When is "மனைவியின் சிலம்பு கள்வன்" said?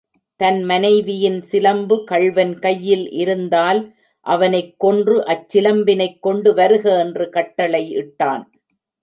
0.63-2.59